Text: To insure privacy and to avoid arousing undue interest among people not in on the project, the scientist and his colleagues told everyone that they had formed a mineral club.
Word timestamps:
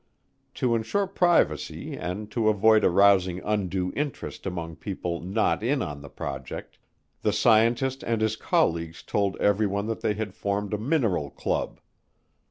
To 0.55 0.73
insure 0.73 1.05
privacy 1.05 1.95
and 1.95 2.31
to 2.31 2.49
avoid 2.49 2.83
arousing 2.83 3.39
undue 3.45 3.93
interest 3.95 4.47
among 4.47 4.77
people 4.77 5.19
not 5.21 5.61
in 5.61 5.83
on 5.83 6.01
the 6.01 6.09
project, 6.09 6.79
the 7.21 7.31
scientist 7.31 8.01
and 8.01 8.19
his 8.19 8.35
colleagues 8.35 9.03
told 9.03 9.37
everyone 9.37 9.85
that 9.85 10.01
they 10.01 10.15
had 10.15 10.33
formed 10.33 10.73
a 10.73 10.79
mineral 10.79 11.29
club. 11.29 11.79